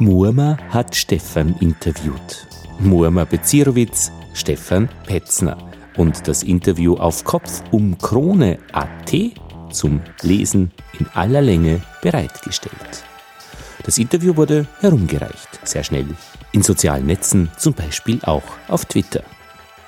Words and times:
Murmer 0.00 0.56
hat 0.70 0.96
Stefan 0.96 1.54
interviewt. 1.60 2.46
Murmer 2.78 3.26
Bezirowitz, 3.26 4.10
Stefan 4.32 4.88
Petzner. 5.06 5.58
Und 5.98 6.26
das 6.26 6.42
Interview 6.42 6.96
auf 6.96 7.22
Kopf 7.22 7.62
um 7.70 7.98
Krone.at 7.98 9.14
zum 9.70 10.00
Lesen 10.22 10.70
in 10.98 11.06
aller 11.12 11.42
Länge 11.42 11.82
bereitgestellt. 12.00 13.04
Das 13.84 13.98
Interview 13.98 14.38
wurde 14.38 14.66
herumgereicht, 14.80 15.60
sehr 15.64 15.84
schnell. 15.84 16.06
In 16.52 16.62
sozialen 16.62 17.04
Netzen, 17.04 17.50
zum 17.58 17.74
Beispiel 17.74 18.20
auch 18.22 18.44
auf 18.68 18.86
Twitter. 18.86 19.22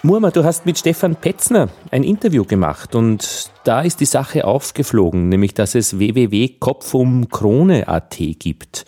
Murmer, 0.03 0.31
du 0.31 0.45
hast 0.45 0.67
mit 0.67 0.79
Stefan 0.79 1.17
Petzner 1.17 1.71
ein 1.91 2.05
Interview 2.05 2.45
gemacht 2.45 2.95
und 2.95 3.51
da 3.65 3.81
ist 3.81 4.01
die 4.01 4.05
Sache 4.05 4.45
aufgeflogen, 4.45 5.31
nämlich 5.31 5.55
dass 5.55 5.75
es 5.75 5.99
www.kopfumkrone.at 5.99 8.17
gibt. 8.39 8.85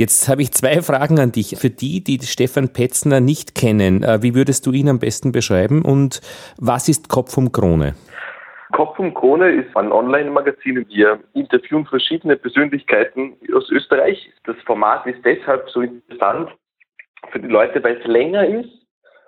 Jetzt 0.00 0.30
habe 0.30 0.40
ich 0.40 0.50
zwei 0.52 0.80
Fragen 0.80 1.18
an 1.18 1.30
dich. 1.30 1.58
Für 1.58 1.68
die, 1.68 2.02
die 2.02 2.18
Stefan 2.22 2.72
Petzner 2.72 3.20
nicht 3.20 3.54
kennen, 3.54 4.02
äh, 4.02 4.22
wie 4.22 4.34
würdest 4.34 4.64
du 4.64 4.72
ihn 4.72 4.88
am 4.88 4.98
besten 4.98 5.30
beschreiben 5.30 5.82
und 5.82 6.22
was 6.56 6.88
ist 6.88 7.10
Kopf 7.10 7.36
um 7.36 7.52
Krone? 7.52 7.92
Kopf 8.72 8.98
um 8.98 9.12
Krone 9.12 9.50
ist 9.50 9.76
ein 9.76 9.92
Online-Magazin. 9.92 10.86
Wir 10.88 11.20
interviewen 11.34 11.84
verschiedene 11.84 12.36
Persönlichkeiten 12.36 13.34
aus 13.54 13.70
Österreich. 13.70 14.32
Das 14.44 14.56
Format 14.64 15.04
ist 15.04 15.22
deshalb 15.22 15.68
so 15.68 15.82
interessant 15.82 16.48
für 17.30 17.38
die 17.38 17.48
Leute, 17.48 17.84
weil 17.84 17.98
es 17.98 18.06
länger 18.06 18.46
ist 18.46 18.70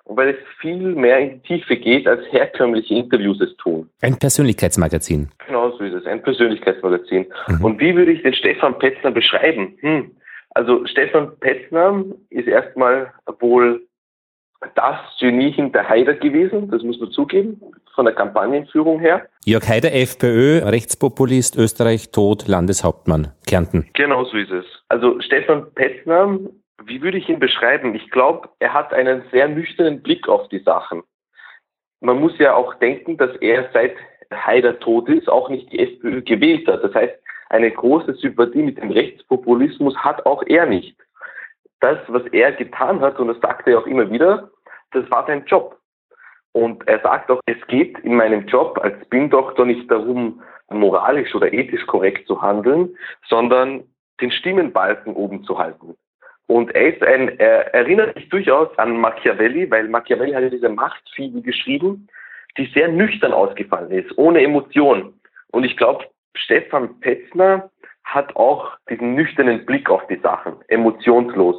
und 0.05 0.17
weil 0.17 0.31
es 0.31 0.37
viel 0.59 0.95
mehr 0.95 1.19
in 1.19 1.33
die 1.33 1.49
Tiefe 1.49 1.77
geht, 1.77 2.09
als 2.09 2.23
herkömmliche 2.31 2.95
Interviews 2.95 3.39
es 3.43 3.55
tun. 3.59 3.91
Ein 4.01 4.19
Persönlichkeitsmagazin. 4.19 5.29
Genau 5.47 5.71
so 5.73 5.85
ist 5.85 5.93
es, 5.93 6.07
ein 6.07 6.23
Persönlichkeitsmagazin. 6.23 7.27
Mhm. 7.49 7.63
Und 7.63 7.79
wie 7.79 7.95
würde 7.95 8.13
ich 8.13 8.23
den 8.23 8.33
Stefan 8.33 8.79
Petzner 8.79 9.11
beschreiben? 9.11 9.77
Hm, 9.81 10.13
also 10.55 10.85
Stefan 10.87 11.39
Petzner 11.41 12.05
ist 12.31 12.47
erstmal 12.47 13.13
wohl 13.41 13.87
das 14.75 14.97
Genie 15.19 15.51
hinter 15.51 15.89
Haider 15.89 16.15
gewesen, 16.15 16.71
das 16.71 16.83
muss 16.83 17.01
man 17.01 17.11
zugeben, 17.11 17.61
von 17.95 18.05
der 18.05 18.15
Kampagnenführung 18.15 19.01
her. 19.01 19.27
Jörg 19.45 19.67
Haider, 19.69 19.93
FPÖ, 19.93 20.59
Rechtspopulist, 20.65 21.57
Österreich, 21.57 22.11
tot, 22.13 22.47
Landeshauptmann, 22.47 23.33
Kärnten. 23.47 23.89
Genau 23.95 24.25
so 24.25 24.37
ist 24.37 24.53
es. 24.53 24.65
Also 24.89 25.21
Stefan 25.21 25.73
Petzner, 25.75 26.39
wie 26.85 27.03
würde 27.03 27.19
ich 27.19 27.29
ihn 27.29 27.41
beschreiben? 27.41 27.95
Ich 27.95 28.11
glaube, 28.11 28.49
er 28.61 28.73
hat 28.73 28.93
einen 28.93 29.23
sehr 29.33 29.49
nüchternen 29.49 30.03
Blick 30.03 30.29
auf 30.29 30.49
die 30.49 30.61
Sachen. 30.61 31.03
Man 32.01 32.19
muss 32.19 32.39
ja 32.39 32.55
auch 32.55 32.75
denken, 32.75 33.17
dass 33.17 33.35
er 33.37 33.69
seit 33.73 33.95
Haider 34.33 34.79
tot 34.81 35.09
ist, 35.09 35.29
auch 35.29 35.49
nicht 35.49 35.71
die 35.73 35.81
FPÖ 35.81 36.23
gewählt 36.23 36.67
hat. 36.67 36.83
Das 36.83 36.95
heißt, 36.95 37.15
eine 37.53 37.71
große 37.71 38.15
Sympathie 38.15 38.63
mit 38.63 38.79
dem 38.79 38.91
Rechtspopulismus 38.91 39.97
hat 39.97 40.25
auch 40.25 40.43
er 40.47 40.67
nicht. 40.67 40.97
Das, 41.81 41.99
was 42.09 42.25
er 42.33 42.53
getan 42.53 43.01
hat, 43.01 43.19
und 43.19 43.29
das 43.29 43.41
sagt 43.41 43.69
er 43.69 43.79
auch 43.79 43.87
immer 43.87 44.11
wieder, 44.11 44.51
das 44.93 45.11
war 45.11 45.27
sein 45.27 45.45
Job. 45.47 45.79
Und 46.53 46.87
er 46.89 47.01
sagt 47.01 47.31
auch, 47.31 47.41
es 47.47 47.67
geht 47.67 47.99
in 48.01 48.15
meinem 48.15 48.47
Job 48.47 48.79
als 48.83 49.01
Spin-Doktor 49.05 49.67
nicht 49.67 49.91
darum, 49.91 50.43
moralisch 50.71 51.35
oder 51.35 51.53
ethisch 51.53 51.87
korrekt 51.87 52.27
zu 52.27 52.41
handeln, 52.41 52.97
sondern 53.29 53.85
den 54.21 54.31
Stimmenbalken 54.31 55.15
oben 55.15 55.45
zu 55.45 55.59
halten. 55.59 55.95
Und 56.47 56.75
er 56.75 56.95
ist 56.95 57.03
ein, 57.03 57.39
er 57.39 57.75
erinnert 57.75 58.15
sich 58.15 58.29
durchaus 58.29 58.69
an 58.79 58.99
Machiavelli, 58.99 59.71
weil 59.71 59.89
Machiavelli 59.89 60.33
hat 60.33 60.43
ja 60.43 60.51
diese 60.51 60.69
Machtfibel 60.69 61.43
geschrieben, 61.43 62.09
die 62.57 62.71
sehr 62.75 62.89
nüchtern 62.89 63.33
ausgefallen 63.33 63.91
ist, 63.91 64.17
ohne 64.17 64.43
Emotion. 64.43 65.15
Und 65.51 65.65
ich 65.65 65.77
glaube, 65.77 66.05
Stefan 66.35 67.01
Petzner 67.01 67.71
hat 68.05 68.35
auch 68.37 68.77
diesen 68.91 69.15
nüchternen 69.15 69.65
Blick 69.65 69.89
auf 69.91 70.07
die 70.09 70.19
Sachen, 70.21 70.57
emotionslos. 70.69 71.57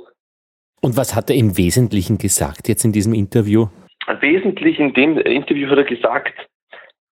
Und 0.82 0.98
was 0.98 1.16
hat 1.16 1.30
er 1.30 1.36
im 1.36 1.58
Wesentlichen 1.58 2.18
gesagt 2.18 2.68
jetzt 2.68 2.84
in 2.84 2.92
diesem 2.92 3.14
Interview? 3.14 3.68
Wesentlich 4.20 4.80
in 4.80 4.94
dem 4.94 5.18
Interview 5.18 5.70
hat 5.70 5.78
er 5.78 5.84
gesagt, 5.86 6.34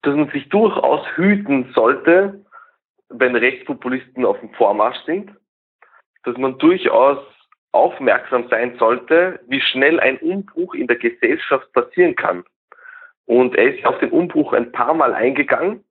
dass 0.01 0.15
man 0.15 0.29
sich 0.31 0.49
durchaus 0.49 1.05
hüten 1.15 1.71
sollte, 1.73 2.43
wenn 3.09 3.35
Rechtspopulisten 3.35 4.25
auf 4.25 4.39
dem 4.39 4.53
Vormarsch 4.53 4.99
sind, 5.05 5.31
dass 6.23 6.37
man 6.37 6.57
durchaus 6.57 7.19
aufmerksam 7.71 8.47
sein 8.49 8.75
sollte, 8.77 9.39
wie 9.47 9.61
schnell 9.61 9.99
ein 9.99 10.17
Umbruch 10.17 10.73
in 10.73 10.87
der 10.87 10.97
Gesellschaft 10.97 11.71
passieren 11.71 12.15
kann. 12.15 12.43
Und 13.25 13.55
er 13.55 13.73
ist 13.75 13.85
auf 13.85 13.97
den 13.99 14.09
Umbruch 14.09 14.51
ein 14.51 14.71
paar 14.71 14.93
Mal 14.93 15.13
eingegangen 15.13 15.83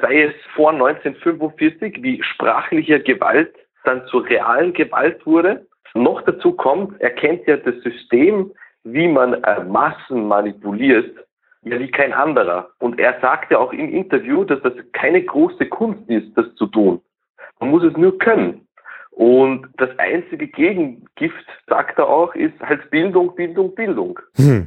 sei 0.00 0.22
es 0.24 0.34
vor 0.54 0.72
1945, 0.72 2.02
wie 2.02 2.22
sprachliche 2.22 3.00
Gewalt 3.00 3.54
dann 3.84 4.06
zur 4.06 4.28
realen 4.28 4.72
Gewalt 4.72 5.24
wurde. 5.26 5.66
Noch 5.94 6.22
dazu 6.22 6.52
kommt, 6.52 7.00
er 7.00 7.10
kennt 7.10 7.46
ja 7.46 7.56
das 7.56 7.74
System, 7.82 8.52
wie 8.84 9.08
man 9.08 9.34
äh, 9.42 9.64
Massen 9.64 10.26
manipuliert, 10.26 11.16
ja 11.62 11.78
wie 11.78 11.90
kein 11.90 12.12
anderer. 12.12 12.68
Und 12.78 13.00
er 13.00 13.18
sagte 13.20 13.58
auch 13.58 13.72
im 13.72 13.92
Interview, 13.92 14.44
dass 14.44 14.60
das 14.62 14.74
keine 14.92 15.22
große 15.22 15.66
Kunst 15.66 16.08
ist, 16.08 16.36
das 16.36 16.46
zu 16.56 16.66
tun. 16.66 17.00
Man 17.60 17.70
muss 17.70 17.84
es 17.84 17.96
nur 17.96 18.18
können. 18.18 18.66
Und 19.10 19.66
das 19.78 19.88
einzige 19.98 20.46
Gegengift, 20.46 21.46
sagt 21.66 21.98
er 21.98 22.06
auch, 22.06 22.34
ist 22.34 22.58
halt 22.60 22.90
Bildung, 22.90 23.34
Bildung, 23.34 23.74
Bildung. 23.74 24.20
Hm. 24.36 24.66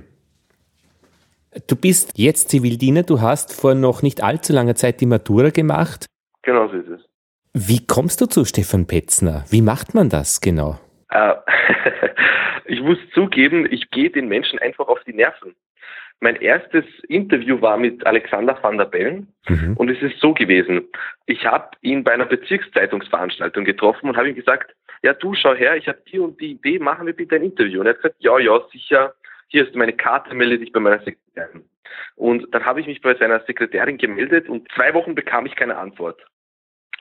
Du 1.67 1.75
bist 1.75 2.13
jetzt 2.15 2.49
Zivildiener, 2.49 3.03
du 3.03 3.21
hast 3.21 3.59
vor 3.59 3.73
noch 3.73 4.03
nicht 4.03 4.21
allzu 4.21 4.53
langer 4.53 4.75
Zeit 4.75 5.01
die 5.01 5.07
Matura 5.07 5.49
gemacht. 5.49 6.05
Genau 6.43 6.67
so 6.67 6.77
ist 6.77 6.89
es. 6.89 7.01
Wie 7.53 7.85
kommst 7.87 8.21
du 8.21 8.27
zu 8.27 8.45
Stefan 8.45 8.85
Petzner? 8.85 9.45
Wie 9.49 9.63
macht 9.63 9.95
man 9.95 10.09
das 10.09 10.41
genau? 10.41 10.79
Äh, 11.09 11.33
ich 12.65 12.81
muss 12.81 12.99
zugeben, 13.15 13.67
ich 13.71 13.89
gehe 13.89 14.11
den 14.11 14.27
Menschen 14.27 14.59
einfach 14.59 14.88
auf 14.88 14.99
die 15.07 15.13
Nerven. 15.13 15.55
Mein 16.19 16.35
erstes 16.35 16.85
Interview 17.07 17.59
war 17.61 17.77
mit 17.77 18.05
Alexander 18.05 18.57
van 18.61 18.77
der 18.77 18.85
Bellen 18.85 19.33
mhm. 19.47 19.75
und 19.77 19.89
es 19.89 20.01
ist 20.03 20.19
so 20.19 20.33
gewesen. 20.33 20.88
Ich 21.25 21.45
habe 21.45 21.69
ihn 21.81 22.03
bei 22.03 22.11
einer 22.11 22.25
Bezirkszeitungsveranstaltung 22.25 23.65
getroffen 23.65 24.09
und 24.09 24.17
habe 24.17 24.29
ihm 24.29 24.35
gesagt, 24.35 24.75
ja 25.01 25.13
du 25.13 25.33
schau 25.33 25.55
her, 25.55 25.77
ich 25.77 25.88
habe 25.88 25.99
die 26.11 26.19
und 26.19 26.39
die 26.39 26.51
Idee, 26.51 26.77
machen 26.77 27.07
wir 27.07 27.13
bitte 27.13 27.38
ein 27.38 27.43
Interview. 27.43 27.79
Und 27.79 27.88
er 27.88 27.93
hat 27.93 28.01
gesagt, 28.01 28.17
ja, 28.19 28.38
ja, 28.38 28.59
sicher, 28.71 29.13
hier 29.49 29.67
ist 29.67 29.75
meine 29.75 29.93
Karte, 29.93 30.33
melde 30.33 30.59
dich 30.59 30.71
bei 30.71 30.79
meiner 30.79 30.99
Sekretärin. 30.99 31.65
Und 32.15 32.53
dann 32.53 32.65
habe 32.65 32.79
ich 32.79 32.87
mich 32.87 33.01
bei 33.01 33.15
seiner 33.15 33.41
Sekretärin 33.41 33.97
gemeldet 33.97 34.47
und 34.47 34.71
zwei 34.73 34.93
Wochen 34.93 35.15
bekam 35.15 35.45
ich 35.45 35.55
keine 35.55 35.77
Antwort. 35.77 36.23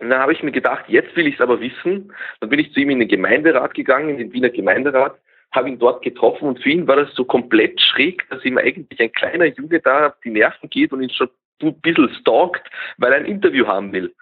Und 0.01 0.11
dann 0.11 0.21
habe 0.21 0.33
ich 0.33 0.43
mir 0.43 0.53
gedacht, 0.53 0.85
jetzt 0.89 1.15
will 1.17 1.27
ich 1.27 1.35
es 1.35 1.41
aber 1.41 1.61
wissen. 1.61 2.13
Dann 2.41 2.49
bin 2.49 2.59
ich 2.59 2.73
zu 2.73 2.81
ihm 2.81 2.91
in 2.91 3.01
den 3.01 3.09
Gemeinderat 3.09 3.75
gegangen, 3.75 4.11
in 4.11 4.19
den 4.19 4.33
Wiener 4.33 4.51
Gemeinderat, 4.51 5.19
habe 5.51 5.69
ihn 5.69 5.79
dort 5.79 6.03
getroffen 6.03 6.49
und 6.49 6.63
für 6.63 6.71
ihn 6.71 6.87
war 6.87 6.97
das 6.97 7.15
so 7.15 7.25
komplett 7.25 7.81
schräg, 7.81 8.29
dass 8.31 8.45
ihm 8.45 8.59
eigentlich 8.59 9.01
ein 9.01 9.13
kleiner 9.13 9.47
Junge 9.47 9.81
da 9.81 10.09
auf 10.09 10.21
die 10.25 10.31
Nerven 10.31 10.71
geht 10.71 10.93
und 10.93 11.03
ihn 11.03 11.11
schon 11.11 11.29
ein 11.63 11.81
bisschen 11.81 12.15
stalkt, 12.15 12.69
weil 12.99 13.13
er 13.13 13.19
ein 13.19 13.25
Interview 13.25 13.67
haben 13.67 13.93
will. 13.93 14.15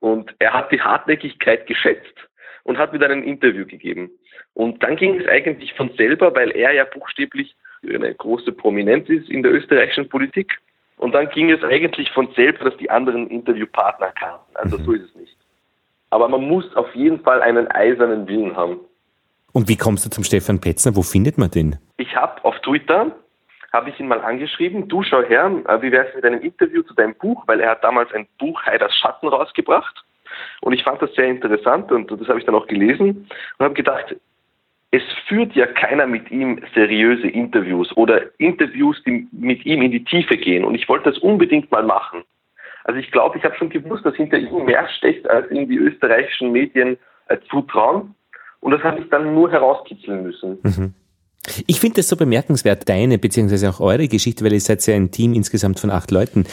Und 0.00 0.34
er 0.38 0.52
hat 0.52 0.70
die 0.70 0.80
Hartnäckigkeit 0.80 1.66
geschätzt 1.66 2.14
und 2.66 2.78
hat 2.78 2.92
mir 2.92 2.98
dann 2.98 3.12
ein 3.12 3.22
Interview 3.22 3.64
gegeben. 3.64 4.10
Und 4.54 4.82
dann 4.82 4.96
ging 4.96 5.20
es 5.20 5.28
eigentlich 5.28 5.72
von 5.74 5.90
selber, 5.96 6.34
weil 6.34 6.50
er 6.50 6.72
ja 6.72 6.84
buchstäblich 6.84 7.54
eine 7.82 8.12
große 8.12 8.52
Prominenz 8.52 9.08
ist 9.08 9.30
in 9.30 9.42
der 9.42 9.52
österreichischen 9.52 10.08
Politik. 10.08 10.58
Und 10.96 11.14
dann 11.14 11.28
ging 11.28 11.50
es 11.50 11.62
eigentlich 11.62 12.10
von 12.10 12.28
selbst, 12.34 12.64
dass 12.64 12.76
die 12.78 12.90
anderen 12.90 13.28
Interviewpartner 13.28 14.12
kamen. 14.12 14.40
Also 14.54 14.78
mhm. 14.78 14.84
so 14.84 14.92
ist 14.92 15.04
es 15.04 15.14
nicht. 15.14 15.36
Aber 16.10 16.28
man 16.28 16.42
muss 16.42 16.74
auf 16.74 16.92
jeden 16.94 17.20
Fall 17.20 17.40
einen 17.40 17.70
eisernen 17.70 18.26
Willen 18.26 18.56
haben. 18.56 18.80
Und 19.52 19.68
wie 19.68 19.76
kommst 19.76 20.04
du 20.04 20.10
zum 20.10 20.24
Stefan 20.24 20.60
Petzner? 20.60 20.96
Wo 20.96 21.02
findet 21.02 21.38
man 21.38 21.50
den? 21.50 21.78
Ich 21.98 22.16
habe 22.16 22.44
auf 22.44 22.58
Twitter 22.60 23.14
habe 23.72 23.90
ich 23.90 24.00
ihn 24.00 24.08
mal 24.08 24.22
angeschrieben, 24.22 24.88
du 24.88 25.02
schau 25.02 25.22
her, 25.22 25.50
äh, 25.68 25.82
wie 25.82 25.92
wär's 25.92 26.14
mit 26.14 26.24
einem 26.24 26.40
Interview 26.40 26.82
zu 26.82 26.94
deinem 26.94 27.14
Buch, 27.14 27.44
weil 27.46 27.60
er 27.60 27.72
hat 27.72 27.84
damals 27.84 28.10
ein 28.12 28.26
Buch 28.38 28.64
Heiders 28.64 28.94
Schatten 28.96 29.28
rausgebracht. 29.28 30.02
Und 30.60 30.72
ich 30.72 30.82
fand 30.82 31.00
das 31.02 31.14
sehr 31.14 31.26
interessant 31.26 31.92
und 31.92 32.10
das 32.10 32.28
habe 32.28 32.38
ich 32.38 32.44
dann 32.44 32.54
auch 32.54 32.66
gelesen 32.66 33.28
und 33.58 33.64
habe 33.64 33.74
gedacht, 33.74 34.16
es 34.90 35.02
führt 35.26 35.54
ja 35.54 35.66
keiner 35.66 36.06
mit 36.06 36.30
ihm 36.30 36.60
seriöse 36.74 37.28
Interviews 37.28 37.94
oder 37.96 38.22
Interviews, 38.38 39.02
die 39.04 39.28
mit 39.32 39.66
ihm 39.66 39.82
in 39.82 39.90
die 39.90 40.04
Tiefe 40.04 40.36
gehen. 40.36 40.64
Und 40.64 40.74
ich 40.74 40.88
wollte 40.88 41.10
das 41.10 41.18
unbedingt 41.18 41.70
mal 41.70 41.82
machen. 41.82 42.22
Also 42.84 43.00
ich 43.00 43.10
glaube, 43.10 43.36
ich 43.36 43.44
habe 43.44 43.56
schon 43.56 43.68
gewusst, 43.68 44.06
dass 44.06 44.14
hinter 44.14 44.38
ihm 44.38 44.64
mehr 44.64 44.88
steckt, 44.88 45.28
als 45.28 45.50
ihm 45.50 45.68
die 45.68 45.76
österreichischen 45.76 46.52
Medien 46.52 46.96
äh, 47.26 47.36
zutrauen. 47.50 48.14
Und 48.60 48.70
das 48.72 48.82
habe 48.82 49.00
ich 49.00 49.08
dann 49.10 49.34
nur 49.34 49.50
herauskitzeln 49.50 50.22
müssen. 50.22 50.58
Mhm. 50.62 50.94
Ich 51.66 51.80
finde 51.80 51.96
das 51.96 52.08
so 52.08 52.16
bemerkenswert, 52.16 52.88
deine 52.88 53.18
beziehungsweise 53.18 53.70
auch 53.70 53.80
eure 53.80 54.08
Geschichte, 54.08 54.44
weil 54.44 54.52
ihr 54.52 54.60
seid 54.60 54.84
ja 54.86 54.94
ein 54.94 55.10
Team 55.10 55.32
insgesamt 55.32 55.78
von 55.78 55.90
acht 55.90 56.10
Leuten, 56.10 56.44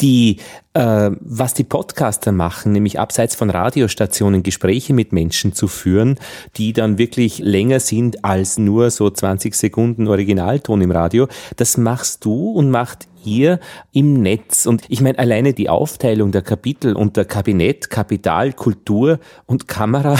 die, 0.00 0.38
äh, 0.74 1.10
was 1.20 1.54
die 1.54 1.64
Podcaster 1.64 2.32
machen, 2.32 2.72
nämlich 2.72 2.98
abseits 2.98 3.34
von 3.34 3.48
Radiostationen 3.48 4.42
Gespräche 4.42 4.92
mit 4.92 5.12
Menschen 5.12 5.54
zu 5.54 5.68
führen, 5.68 6.18
die 6.56 6.72
dann 6.74 6.98
wirklich 6.98 7.38
länger 7.38 7.80
sind 7.80 8.24
als 8.24 8.58
nur 8.58 8.90
so 8.90 9.08
20 9.08 9.54
Sekunden 9.54 10.06
Originalton 10.06 10.82
im 10.82 10.90
Radio, 10.90 11.28
das 11.56 11.78
machst 11.78 12.24
du 12.24 12.50
und 12.50 12.70
macht 12.70 13.06
ihr 13.24 13.58
im 13.92 14.20
Netz. 14.22 14.66
Und 14.66 14.84
ich 14.88 15.00
meine, 15.00 15.18
alleine 15.18 15.54
die 15.54 15.68
Aufteilung 15.68 16.30
der 16.30 16.42
Kapitel 16.42 16.94
unter 16.94 17.24
Kabinett, 17.24 17.90
Kapital, 17.90 18.52
Kultur 18.52 19.18
und 19.46 19.66
Kamera. 19.66 20.16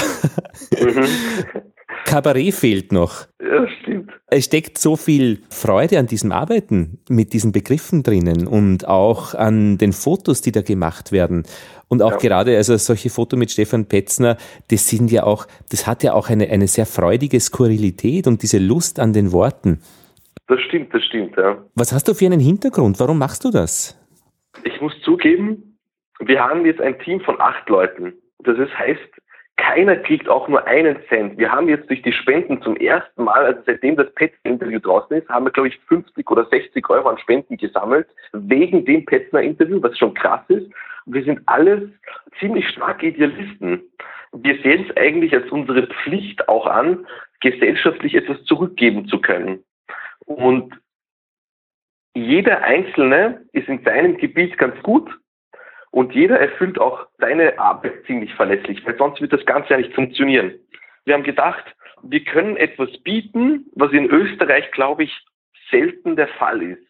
Mhm. 0.71 1.05
Kabarett 2.07 2.55
fehlt 2.55 2.93
noch. 2.93 3.27
Ja. 3.41 3.67
Es 4.29 4.47
steckt 4.47 4.79
so 4.79 4.97
viel 4.97 5.39
Freude 5.51 6.01
an 6.01 6.09
diesem 6.09 6.33
Arbeiten 6.33 6.99
mit 7.09 7.33
diesen 7.33 7.53
Begriffen 7.53 8.03
drinnen 8.03 8.49
und 8.49 8.89
auch 8.89 9.35
an 9.35 9.79
den 9.79 9.93
Fotos, 9.93 10.41
die 10.41 10.51
da 10.51 10.63
gemacht 10.63 11.13
werden. 11.13 11.45
Und 11.87 12.03
auch 12.03 12.11
ja. 12.13 12.17
gerade, 12.17 12.57
also 12.57 12.77
solche 12.77 13.09
Fotos 13.09 13.39
mit 13.39 13.53
Stefan 13.53 13.87
Petzner, 13.87 14.37
das 14.69 14.89
sind 14.89 15.13
ja 15.13 15.23
auch, 15.23 15.47
das 15.71 15.87
hat 15.87 16.03
ja 16.03 16.13
auch 16.13 16.29
eine, 16.29 16.51
eine 16.51 16.67
sehr 16.67 16.87
freudige 16.87 17.39
Skurrilität 17.39 18.27
und 18.27 18.43
diese 18.43 18.59
Lust 18.59 18.99
an 18.99 19.13
den 19.13 19.31
Worten. 19.31 19.81
Das 20.49 20.61
stimmt, 20.61 20.93
das 20.93 21.05
stimmt, 21.05 21.37
ja. 21.37 21.65
Was 21.77 21.93
hast 21.93 22.09
du 22.09 22.15
für 22.15 22.27
einen 22.27 22.41
Hintergrund? 22.41 22.99
Warum 22.99 23.19
machst 23.19 23.45
du 23.45 23.53
das? 23.53 23.97
Ich 24.65 24.81
muss 24.81 25.01
zugeben, 25.03 25.79
wir 26.19 26.43
haben 26.43 26.67
jetzt 26.67 26.81
ein 26.81 26.99
Team 26.99 27.21
von 27.21 27.41
acht 27.41 27.69
Leuten. 27.69 28.15
Das 28.41 28.57
heißt, 28.77 29.01
keiner 29.57 29.97
kriegt 29.97 30.29
auch 30.29 30.49
nur 30.49 30.67
einen 30.67 30.99
Cent. 31.09 31.39
Wir 31.39 31.51
haben 31.51 31.69
jetzt 31.69 31.89
durch 31.89 32.03
die 32.03 32.13
Spenden 32.13 32.61
zum 32.63 32.77
ersten 32.77 33.25
Mal, 33.25 33.45
also 33.45 33.61
seitdem 33.65 33.97
das 33.97 34.13
Petzner-Interview 34.15 34.79
draußen 34.79 35.17
ist, 35.17 35.29
haben 35.29 35.47
wir, 35.47 35.51
glaube 35.51 35.69
ich, 35.69 35.79
50 35.89 36.31
oder 36.31 36.45
60 36.47 36.89
Euro 36.91 37.09
an 37.09 37.19
Spenden 37.19 37.57
gesammelt, 37.57 38.07
wegen 38.33 38.85
dem 38.85 39.05
Petzner-Interview, 39.07 39.83
was 39.83 39.97
schon 39.99 40.15
krass 40.15 40.43
ist. 40.49 40.71
Wir 41.07 41.25
sind 41.25 41.41
alles 41.47 41.83
ziemlich 42.39 42.69
starke 42.69 43.07
Idealisten. 43.07 43.83
Wir 44.33 44.61
sehen 44.63 44.87
es 44.89 44.97
eigentlich 44.97 45.33
als 45.33 45.51
unsere 45.51 45.87
Pflicht 45.87 46.49
auch 46.49 46.67
an, 46.67 47.07
gesellschaftlich 47.41 48.15
etwas 48.15 48.43
zurückgeben 48.45 49.09
zu 49.09 49.21
können. 49.21 49.63
Und 50.27 50.75
jeder 52.15 52.63
Einzelne 52.63 53.43
ist 53.53 53.69
in 53.69 53.83
seinem 53.85 54.17
Gebiet 54.17 54.59
ganz 54.59 54.81
gut 54.83 55.11
und 55.97 56.15
jeder 56.15 56.39
erfüllt 56.39 56.79
auch 56.79 57.07
seine 57.17 57.59
Arbeit 57.59 58.05
ziemlich 58.07 58.35
verlässlich, 58.35 58.85
weil 58.85 58.99
sonst 58.99 59.19
wird 59.23 59.33
das 59.33 59.47
Ganze 59.47 59.71
ja 59.71 59.79
nicht 59.79 59.95
funktionieren. 59.95 60.53
Wir 61.07 61.15
haben 61.15 61.23
gedacht, 61.23 61.65
wir 62.03 62.23
können 62.23 62.59
etwas 62.59 62.91
bieten, 63.03 63.65
was 63.75 63.93
in 63.93 64.05
Österreich, 64.05 64.71
glaube 64.73 65.05
ich, 65.05 65.25
selten 65.71 66.15
der 66.15 66.29
Fall 66.29 66.61
ist. 66.61 66.87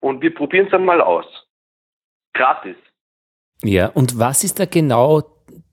Und 0.00 0.22
wir 0.22 0.34
probieren 0.34 0.68
es 0.68 0.72
einmal 0.72 1.02
aus. 1.02 1.26
Gratis. 2.32 2.76
Ja, 3.62 3.88
und 3.88 4.18
was 4.18 4.42
ist 4.42 4.58
da 4.58 4.64
genau 4.64 5.24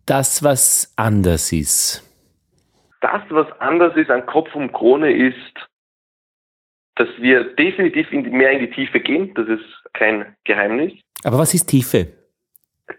das, 0.05 0.43
was 0.43 0.93
anders 0.97 1.53
ist? 1.53 2.03
Das, 2.99 3.21
was 3.29 3.49
anders 3.61 3.95
ist 3.95 4.11
an 4.11 4.25
Kopf 4.25 4.53
und 4.55 4.73
Krone, 4.73 5.09
ist, 5.09 5.69
dass 6.95 7.07
wir 7.19 7.45
definitiv 7.55 8.11
in 8.11 8.25
die, 8.25 8.29
mehr 8.29 8.51
in 8.51 8.59
die 8.59 8.71
Tiefe 8.71 8.99
gehen. 8.99 9.33
Das 9.35 9.47
ist 9.47 9.63
kein 9.93 10.35
Geheimnis. 10.43 10.91
Aber 11.23 11.37
was 11.37 11.53
ist 11.53 11.67
Tiefe? 11.67 12.22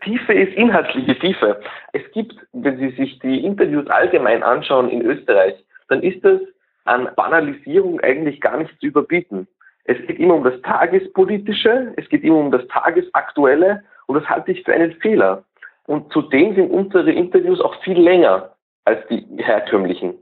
Tiefe 0.02 0.32
ist 0.32 0.54
inhaltliche 0.54 1.18
Tiefe. 1.18 1.60
Es 1.92 2.02
gibt, 2.12 2.34
wenn 2.52 2.78
Sie 2.78 2.90
sich 2.90 3.18
die 3.18 3.44
Interviews 3.44 3.86
allgemein 3.88 4.42
anschauen 4.42 4.88
in 4.88 5.02
Österreich, 5.02 5.54
dann 5.88 6.02
ist 6.02 6.24
das 6.24 6.40
an 6.84 7.08
Banalisierung 7.16 8.00
eigentlich 8.00 8.40
gar 8.40 8.56
nicht 8.56 8.78
zu 8.80 8.86
überbieten. 8.86 9.46
Es 9.84 9.98
geht 10.06 10.18
immer 10.18 10.34
um 10.34 10.44
das 10.44 10.60
Tagespolitische, 10.62 11.92
es 11.96 12.08
geht 12.08 12.24
immer 12.24 12.38
um 12.38 12.50
das 12.50 12.66
Tagesaktuelle 12.68 13.82
und 14.06 14.16
das 14.16 14.28
halte 14.28 14.52
ich 14.52 14.62
für 14.64 14.72
einen 14.72 14.92
Fehler. 14.94 15.44
Und 15.86 16.10
zudem 16.12 16.54
sind 16.54 16.70
unsere 16.70 17.12
Interviews 17.12 17.60
auch 17.60 17.74
viel 17.82 17.98
länger 17.98 18.54
als 18.86 19.06
die 19.08 19.26
herkömmlichen. 19.36 20.14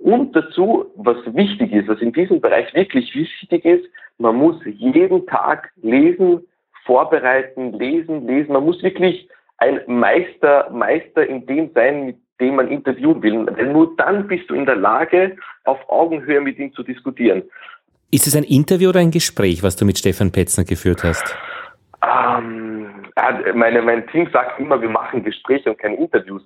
Und 0.00 0.34
dazu, 0.34 0.86
was 0.96 1.18
wichtig 1.34 1.72
ist, 1.72 1.88
was 1.88 2.00
in 2.00 2.12
diesem 2.12 2.40
Bereich 2.40 2.72
wirklich 2.74 3.14
wichtig 3.14 3.64
ist, 3.64 3.84
man 4.18 4.36
muss 4.36 4.56
jeden 4.64 5.26
Tag 5.26 5.70
lesen, 5.82 6.40
vorbereiten, 6.90 7.72
lesen, 7.74 8.26
lesen. 8.26 8.52
Man 8.52 8.64
muss 8.64 8.82
wirklich 8.82 9.28
ein 9.58 9.80
Meister, 9.86 10.68
Meister 10.72 11.24
in 11.24 11.46
dem 11.46 11.70
sein, 11.72 12.06
mit 12.06 12.16
dem 12.40 12.56
man 12.56 12.66
interviewen 12.66 13.22
will. 13.22 13.46
Denn 13.46 13.70
nur 13.70 13.94
dann 13.96 14.26
bist 14.26 14.50
du 14.50 14.54
in 14.54 14.66
der 14.66 14.74
Lage, 14.74 15.36
auf 15.62 15.78
Augenhöhe 15.88 16.40
mit 16.40 16.58
ihm 16.58 16.72
zu 16.72 16.82
diskutieren. 16.82 17.44
Ist 18.10 18.26
es 18.26 18.34
ein 18.34 18.42
Interview 18.42 18.88
oder 18.88 18.98
ein 18.98 19.12
Gespräch, 19.12 19.62
was 19.62 19.76
du 19.76 19.84
mit 19.84 19.98
Stefan 19.98 20.32
Petzner 20.32 20.64
geführt 20.64 21.04
hast? 21.04 21.36
Ähm, 22.02 23.06
meine, 23.54 23.82
mein 23.82 24.08
Team 24.08 24.28
sagt 24.32 24.58
immer, 24.58 24.82
wir 24.82 24.88
machen 24.88 25.22
Gespräche 25.22 25.70
und 25.70 25.78
keine 25.78 25.94
Interviews. 25.94 26.42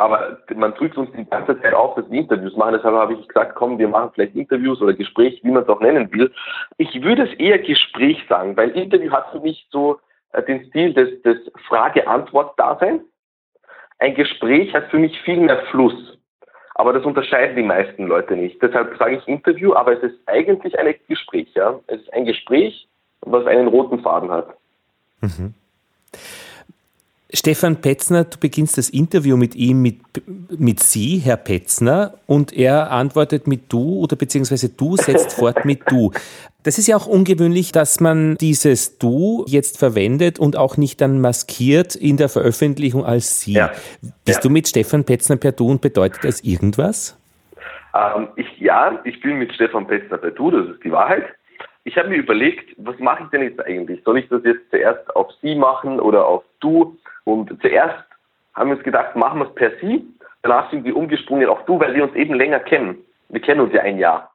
Aber 0.00 0.38
man 0.54 0.72
drückt 0.74 0.96
uns 0.96 1.10
die 1.12 1.28
ganze 1.28 1.60
Zeit 1.60 1.74
auf, 1.74 1.94
dass 1.94 2.10
wir 2.10 2.20
Interviews 2.20 2.56
machen. 2.56 2.74
Deshalb 2.74 2.94
habe 2.94 3.12
ich 3.14 3.28
gesagt, 3.28 3.54
komm, 3.54 3.78
wir 3.78 3.88
machen 3.88 4.10
vielleicht 4.14 4.34
Interviews 4.34 4.80
oder 4.80 4.94
Gespräch, 4.94 5.40
wie 5.42 5.50
man 5.50 5.62
es 5.62 5.68
auch 5.68 5.80
nennen 5.80 6.10
will. 6.12 6.32
Ich 6.78 7.02
würde 7.02 7.24
es 7.24 7.34
eher 7.38 7.58
Gespräch 7.58 8.24
sagen, 8.26 8.56
weil 8.56 8.70
Interview 8.70 9.12
hat 9.12 9.30
für 9.30 9.40
mich 9.40 9.68
so 9.70 10.00
äh, 10.32 10.42
den 10.42 10.64
Stil 10.66 10.94
des, 10.94 11.20
des 11.22 11.38
Frage-Antwort-Daseins. 11.68 13.02
Ein 13.98 14.14
Gespräch 14.14 14.72
hat 14.74 14.88
für 14.90 14.98
mich 14.98 15.20
viel 15.20 15.40
mehr 15.40 15.60
Fluss. 15.70 16.18
Aber 16.76 16.94
das 16.94 17.04
unterscheiden 17.04 17.56
die 17.56 17.62
meisten 17.62 18.06
Leute 18.06 18.34
nicht. 18.36 18.62
Deshalb 18.62 18.96
sage 18.96 19.16
ich 19.16 19.28
Interview, 19.28 19.74
aber 19.74 19.92
es 19.92 20.02
ist 20.02 20.18
eigentlich 20.26 20.78
ein 20.78 20.94
Gespräch. 21.08 21.52
Ja? 21.54 21.78
Es 21.88 22.00
ist 22.00 22.12
ein 22.14 22.24
Gespräch, 22.24 22.88
was 23.20 23.44
einen 23.44 23.68
roten 23.68 24.00
Faden 24.00 24.30
hat. 24.30 24.48
Mhm. 25.20 25.52
Stefan 27.32 27.80
Petzner, 27.80 28.24
du 28.24 28.38
beginnst 28.38 28.76
das 28.76 28.88
Interview 28.88 29.36
mit 29.36 29.54
ihm 29.54 29.82
mit, 29.82 30.00
mit 30.50 30.80
Sie, 30.80 31.18
Herr 31.18 31.36
Petzner, 31.36 32.14
und 32.26 32.52
er 32.52 32.90
antwortet 32.90 33.46
mit 33.46 33.72
du 33.72 34.00
oder 34.00 34.16
beziehungsweise 34.16 34.68
du 34.68 34.96
setzt 34.96 35.34
fort 35.34 35.64
mit 35.64 35.82
du. 35.88 36.12
Das 36.62 36.76
ist 36.78 36.88
ja 36.88 36.96
auch 36.96 37.06
ungewöhnlich, 37.06 37.72
dass 37.72 38.00
man 38.00 38.36
dieses 38.36 38.98
Du 38.98 39.44
jetzt 39.48 39.78
verwendet 39.78 40.38
und 40.38 40.56
auch 40.56 40.76
nicht 40.76 41.00
dann 41.00 41.20
maskiert 41.20 41.94
in 41.94 42.16
der 42.16 42.28
Veröffentlichung 42.28 43.04
als 43.04 43.40
Sie. 43.40 43.52
Ja. 43.52 43.72
Bist 44.24 44.38
ja. 44.38 44.42
du 44.42 44.50
mit 44.50 44.68
Stefan 44.68 45.04
Petzner 45.04 45.36
per 45.36 45.52
Du 45.52 45.70
und 45.70 45.80
bedeutet 45.80 46.24
das 46.24 46.42
irgendwas? 46.42 47.16
Ähm, 47.94 48.28
ich, 48.36 48.46
ja, 48.58 49.00
ich 49.04 49.20
bin 49.20 49.38
mit 49.38 49.54
Stefan 49.54 49.86
Petzner 49.86 50.18
per 50.18 50.32
Du, 50.32 50.50
das 50.50 50.68
ist 50.68 50.84
die 50.84 50.92
Wahrheit. 50.92 51.24
Ich 51.84 51.96
habe 51.96 52.08
mir 52.08 52.16
überlegt, 52.16 52.74
was 52.76 52.98
mache 52.98 53.24
ich 53.24 53.30
denn 53.30 53.42
jetzt 53.42 53.64
eigentlich? 53.64 54.02
Soll 54.04 54.18
ich 54.18 54.28
das 54.28 54.44
jetzt 54.44 54.70
zuerst 54.70 55.14
auf 55.16 55.30
Sie 55.40 55.54
machen 55.54 55.98
oder 55.98 56.26
auf 56.26 56.44
Du? 56.60 56.96
Und 57.24 57.50
zuerst 57.60 58.04
haben 58.54 58.70
wir 58.70 58.76
uns 58.76 58.84
gedacht, 58.84 59.16
machen 59.16 59.40
wir 59.40 59.46
es 59.48 59.54
per 59.54 59.72
Sie. 59.80 60.06
Danach 60.42 60.70
sind 60.70 60.84
wir 60.84 60.96
umgesprungen 60.96 61.48
auf 61.48 61.64
Du, 61.64 61.80
weil 61.80 61.94
wir 61.94 62.04
uns 62.04 62.14
eben 62.14 62.34
länger 62.34 62.60
kennen. 62.60 62.98
Wir 63.28 63.40
kennen 63.40 63.60
uns 63.60 63.72
ja 63.72 63.82
ein 63.82 63.98
Jahr. 63.98 64.32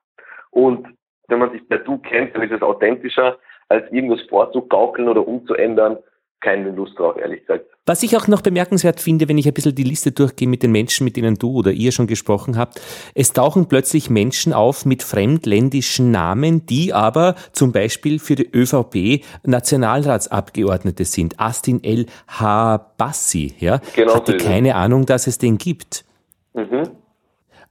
Und 0.51 0.87
wenn 1.27 1.39
man 1.39 1.51
sich 1.51 1.67
per 1.67 1.79
Du 1.79 1.97
kennt, 1.99 2.35
dann 2.35 2.43
ist 2.43 2.51
es 2.51 2.61
authentischer, 2.61 3.37
als 3.69 3.91
irgendwas 3.91 4.21
vorzugaukeln 4.27 5.07
oder 5.07 5.27
umzuändern 5.27 5.97
keine 6.45 6.69
Lust 6.69 6.97
drauf, 6.99 7.17
ehrlich 7.17 7.41
gesagt. 7.41 7.65
Was 7.87 8.03
ich 8.03 8.15
auch 8.15 8.27
noch 8.27 8.41
bemerkenswert 8.41 8.99
finde, 8.99 9.27
wenn 9.27 9.37
ich 9.37 9.47
ein 9.47 9.53
bisschen 9.53 9.73
die 9.73 9.83
Liste 9.83 10.11
durchgehe 10.11 10.47
mit 10.47 10.61
den 10.61 10.71
Menschen, 10.71 11.03
mit 11.03 11.17
denen 11.17 11.35
du 11.35 11.51
oder 11.51 11.71
ihr 11.71 11.91
schon 11.91 12.05
gesprochen 12.05 12.55
habt, 12.55 12.79
es 13.15 13.33
tauchen 13.33 13.67
plötzlich 13.67 14.09
Menschen 14.11 14.53
auf 14.53 14.85
mit 14.85 15.01
fremdländischen 15.01 16.11
Namen, 16.11 16.65
die 16.67 16.93
aber 16.93 17.35
zum 17.51 17.71
Beispiel 17.71 18.19
für 18.19 18.35
die 18.35 18.47
ÖVP 18.53 19.23
Nationalratsabgeordnete 19.43 21.03
sind. 21.03 21.39
Astin 21.39 21.83
El 21.83 22.05
Habassi, 22.27 23.55
ja, 23.59 23.81
genau 23.95 24.15
hatte 24.15 24.37
keine 24.37 24.75
Ahnung, 24.75 25.07
dass 25.07 25.25
es 25.25 25.39
den 25.39 25.57
gibt. 25.57 26.05
Mhm. 26.53 26.91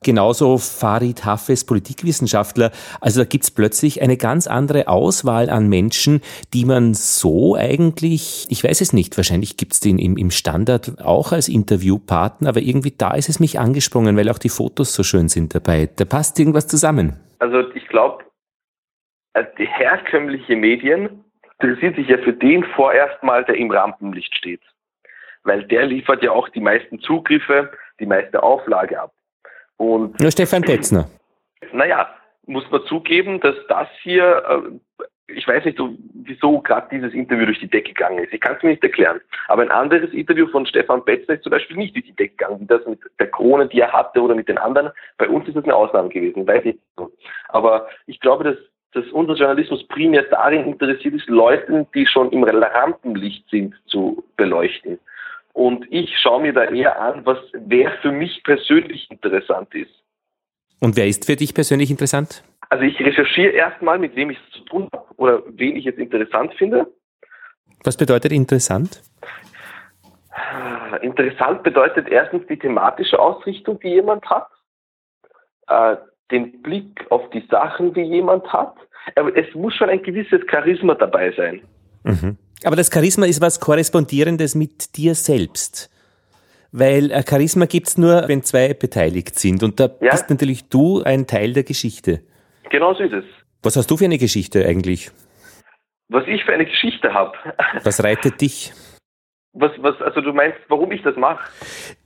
Genauso 0.04 0.58
Farid 0.58 1.24
Hafez, 1.24 1.64
Politikwissenschaftler. 1.64 2.70
Also 3.00 3.22
da 3.22 3.28
gibt's 3.28 3.50
plötzlich 3.50 4.02
eine 4.02 4.18
ganz 4.18 4.46
andere 4.46 4.86
Auswahl 4.86 5.48
an 5.48 5.68
Menschen, 5.68 6.20
die 6.52 6.66
man 6.66 6.92
so 6.92 7.56
eigentlich, 7.56 8.46
ich 8.50 8.62
weiß 8.62 8.82
es 8.82 8.92
nicht, 8.92 9.16
wahrscheinlich 9.16 9.56
gibt's 9.56 9.80
den 9.80 9.98
im, 9.98 10.18
im 10.18 10.30
Standard 10.30 11.00
auch 11.02 11.32
als 11.32 11.48
Interviewpartner, 11.48 12.50
aber 12.50 12.60
irgendwie 12.60 12.92
da 12.96 13.14
ist 13.14 13.30
es 13.30 13.40
mich 13.40 13.58
angesprungen, 13.58 14.16
weil 14.16 14.28
auch 14.28 14.38
die 14.38 14.50
Fotos 14.50 14.94
so 14.94 15.02
schön 15.02 15.28
sind 15.28 15.54
dabei. 15.54 15.88
Da 15.96 16.04
passt 16.04 16.38
irgendwas 16.38 16.68
zusammen. 16.68 17.18
Also 17.38 17.60
ich 17.74 17.88
glaube, 17.88 18.24
äh, 19.32 19.44
die 19.58 19.66
herkömmliche 19.66 20.54
Medien 20.54 21.24
interessiert 21.58 21.96
sich 21.96 22.08
ja 22.08 22.18
für 22.18 22.34
den 22.34 22.64
vorerst 22.76 23.22
mal, 23.22 23.44
der 23.44 23.56
im 23.56 23.70
Rampenlicht 23.70 24.36
steht. 24.36 24.60
Weil 25.44 25.64
der 25.64 25.86
liefert 25.86 26.22
ja 26.22 26.32
auch 26.32 26.50
die 26.50 26.60
meisten 26.60 27.00
Zugriffe, 27.00 27.70
die 28.00 28.06
meiste 28.06 28.42
Auflage 28.42 29.00
ab. 29.00 29.12
Und 29.76 30.18
Nur 30.20 30.30
Stefan 30.30 30.62
Petzner. 30.62 31.08
Naja, 31.72 32.08
muss 32.46 32.70
man 32.70 32.84
zugeben, 32.86 33.40
dass 33.40 33.56
das 33.68 33.88
hier, 34.02 34.42
äh, 34.48 35.04
ich 35.34 35.48
weiß 35.48 35.64
nicht, 35.64 35.78
wieso 36.14 36.60
gerade 36.60 36.88
dieses 36.92 37.14
Interview 37.14 37.46
durch 37.46 37.58
die 37.58 37.68
Decke 37.68 37.92
gegangen 37.92 38.18
ist. 38.18 38.32
Ich 38.32 38.40
kann 38.40 38.56
es 38.56 38.62
mir 38.62 38.70
nicht 38.70 38.82
erklären. 38.82 39.20
Aber 39.48 39.62
ein 39.62 39.70
anderes 39.70 40.12
Interview 40.12 40.46
von 40.48 40.66
Stefan 40.66 41.04
Petzner 41.04 41.34
ist 41.34 41.42
zum 41.42 41.50
Beispiel 41.50 41.76
nicht 41.76 41.94
durch 41.94 42.04
die 42.04 42.14
Decke 42.14 42.36
gegangen, 42.36 42.60
wie 42.60 42.66
das 42.66 42.86
mit 42.86 43.00
der 43.18 43.30
Krone, 43.30 43.66
die 43.66 43.80
er 43.80 43.92
hatte 43.92 44.20
oder 44.20 44.34
mit 44.34 44.48
den 44.48 44.58
anderen. 44.58 44.90
Bei 45.16 45.28
uns 45.28 45.48
ist 45.48 45.56
das 45.56 45.64
eine 45.64 45.74
Ausnahme 45.74 46.10
gewesen, 46.10 46.46
weiß 46.46 46.64
ich 46.64 46.74
nicht. 46.74 47.12
Aber 47.48 47.88
ich 48.06 48.20
glaube, 48.20 48.44
dass 48.44 48.56
dass 48.94 49.06
unser 49.08 49.34
Journalismus 49.34 49.86
primär 49.88 50.22
darin 50.30 50.66
interessiert 50.66 51.14
ist, 51.14 51.28
Leuten, 51.28 51.86
die 51.94 52.06
schon 52.06 52.30
im 52.30 52.44
Rampenlicht 52.44 53.48
sind, 53.50 53.74
zu 53.86 54.24
beleuchten. 54.36 54.98
Und 55.54 55.86
ich 55.90 56.18
schaue 56.18 56.42
mir 56.42 56.52
da 56.52 56.64
eher 56.64 57.00
an, 57.00 57.24
was 57.24 57.38
wer 57.52 57.90
für 58.02 58.12
mich 58.12 58.42
persönlich 58.42 59.10
interessant 59.10 59.74
ist. 59.74 59.90
Und 60.80 60.96
wer 60.96 61.06
ist 61.06 61.24
für 61.24 61.36
dich 61.36 61.54
persönlich 61.54 61.90
interessant? 61.90 62.44
Also 62.68 62.84
ich 62.84 62.98
recherchiere 63.00 63.52
erstmal, 63.52 63.98
mit 63.98 64.14
wem 64.16 64.30
ich 64.30 64.38
es 64.38 64.52
zu 64.52 64.64
tun 64.64 64.88
habe 64.92 65.06
oder 65.16 65.42
wen 65.46 65.76
ich 65.76 65.84
jetzt 65.84 65.98
interessant 65.98 66.52
finde. 66.54 66.86
Was 67.84 67.96
bedeutet 67.96 68.32
interessant? 68.32 69.00
Interessant 71.02 71.62
bedeutet 71.62 72.08
erstens 72.08 72.46
die 72.48 72.58
thematische 72.58 73.18
Ausrichtung, 73.18 73.78
die 73.80 73.88
jemand 73.88 74.28
hat. 74.28 74.48
äh, 75.68 75.96
den 76.30 76.62
Blick 76.62 77.06
auf 77.10 77.28
die 77.30 77.46
Sachen, 77.50 77.94
die 77.94 78.02
jemand 78.02 78.50
hat. 78.52 78.74
Aber 79.16 79.36
es 79.36 79.54
muss 79.54 79.74
schon 79.74 79.90
ein 79.90 80.02
gewisses 80.02 80.40
Charisma 80.50 80.94
dabei 80.94 81.32
sein. 81.32 81.62
Mhm. 82.02 82.38
Aber 82.64 82.76
das 82.76 82.90
Charisma 82.92 83.26
ist 83.26 83.40
was 83.40 83.60
Korrespondierendes 83.60 84.54
mit 84.54 84.96
dir 84.96 85.14
selbst. 85.14 85.90
Weil 86.72 87.10
äh, 87.10 87.22
Charisma 87.28 87.66
gibt's 87.66 87.98
nur, 87.98 88.26
wenn 88.26 88.42
zwei 88.42 88.74
beteiligt 88.74 89.38
sind. 89.38 89.62
Und 89.62 89.78
da 89.78 89.90
ja. 90.00 90.10
bist 90.10 90.28
natürlich 90.30 90.68
du 90.68 91.02
ein 91.02 91.26
Teil 91.26 91.52
der 91.52 91.62
Geschichte. 91.62 92.22
Genau 92.70 92.94
so 92.94 93.04
ist 93.04 93.12
es. 93.12 93.24
Was 93.62 93.76
hast 93.76 93.90
du 93.90 93.96
für 93.96 94.06
eine 94.06 94.18
Geschichte 94.18 94.66
eigentlich? 94.66 95.10
Was 96.08 96.24
ich 96.26 96.44
für 96.44 96.52
eine 96.52 96.66
Geschichte 96.66 97.14
habe. 97.14 97.32
Was 97.84 98.02
reitet 98.02 98.40
dich? 98.40 98.72
Was, 99.56 99.70
was, 99.78 100.00
also 100.02 100.20
du 100.20 100.32
meinst, 100.32 100.58
warum 100.68 100.90
ich 100.90 101.02
das 101.02 101.16
mache? 101.16 101.48